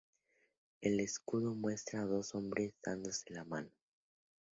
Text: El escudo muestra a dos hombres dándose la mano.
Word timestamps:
El 0.81 0.99
escudo 0.99 1.53
muestra 1.53 2.01
a 2.01 2.05
dos 2.07 2.33
hombres 2.33 2.73
dándose 2.83 3.31
la 3.35 3.43
mano. 3.43 3.69